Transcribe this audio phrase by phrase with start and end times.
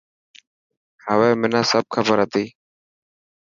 [1.05, 2.45] هوي منا سب کبر هتي.